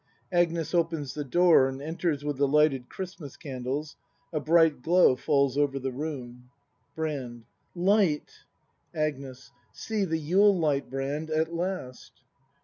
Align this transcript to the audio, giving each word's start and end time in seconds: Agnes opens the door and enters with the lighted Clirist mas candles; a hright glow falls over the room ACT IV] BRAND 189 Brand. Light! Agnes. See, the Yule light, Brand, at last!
Agnes 0.31 0.73
opens 0.73 1.13
the 1.13 1.23
door 1.23 1.67
and 1.67 1.79
enters 1.79 2.25
with 2.25 2.37
the 2.37 2.47
lighted 2.47 2.89
Clirist 2.89 3.19
mas 3.21 3.37
candles; 3.37 3.97
a 4.33 4.39
hright 4.39 4.81
glow 4.81 5.15
falls 5.15 5.59
over 5.59 5.77
the 5.77 5.91
room 5.91 6.45
ACT 6.45 6.93
IV] 6.93 6.95
BRAND 6.95 7.45
189 7.75 7.85
Brand. 7.85 7.85
Light! 8.09 8.33
Agnes. 8.95 9.51
See, 9.73 10.03
the 10.05 10.17
Yule 10.17 10.57
light, 10.57 10.89
Brand, 10.89 11.29
at 11.29 11.53
last! 11.53 12.13